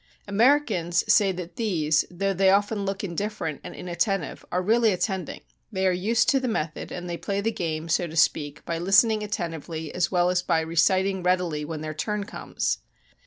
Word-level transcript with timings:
Americans 0.27 1.03
say 1.07 1.31
that 1.31 1.57
these, 1.57 2.05
though 2.09 2.33
they 2.33 2.49
often 2.49 2.85
look 2.85 3.03
indifferent 3.03 3.61
and 3.63 3.75
inattentive, 3.75 4.43
are 4.51 4.63
really 4.63 4.91
attending; 4.91 5.41
they 5.71 5.85
are 5.85 5.91
used 5.91 6.27
to 6.27 6.39
the 6.39 6.47
method 6.47 6.91
and 6.91 7.07
they 7.07 7.17
play 7.17 7.39
the 7.39 7.51
game, 7.51 7.87
so 7.87 8.07
to 8.07 8.15
speak, 8.17 8.65
by 8.65 8.79
listening 8.79 9.21
attentively 9.21 9.93
as 9.93 10.11
well 10.11 10.31
as 10.31 10.41
by 10.41 10.59
reciting 10.61 11.21
readily 11.21 11.63
when 11.63 11.81
their 11.81 11.93
turn 11.93 12.23
comes. 12.23 12.79